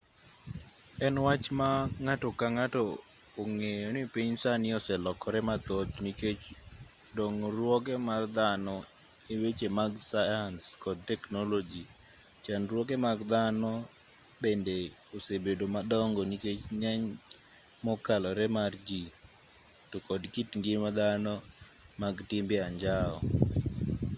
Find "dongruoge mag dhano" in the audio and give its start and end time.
7.15-8.75